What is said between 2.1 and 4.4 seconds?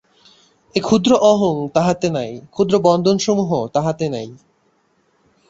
নাই, ক্ষুদ্র বন্ধনসমূহ তাঁহাতে নাই।